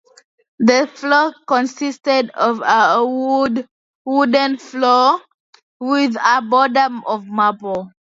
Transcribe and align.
The 0.57 0.87
floor 0.95 1.31
consisted 1.45 2.31
of 2.31 2.59
a 2.65 3.05
wooden 4.03 4.57
floor 4.57 5.21
with 5.79 6.15
a 6.19 6.41
border 6.41 6.87
of 7.05 7.27
marble. 7.27 7.91